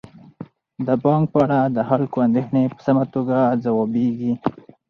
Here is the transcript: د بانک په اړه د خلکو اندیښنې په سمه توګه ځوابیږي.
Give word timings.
د 0.87 0.87
بانک 1.03 1.25
په 1.33 1.39
اړه 1.45 1.59
د 1.75 1.77
خلکو 1.89 2.17
اندیښنې 2.27 2.63
په 2.73 2.79
سمه 2.85 3.03
توګه 3.13 3.37
ځوابیږي. 3.63 4.33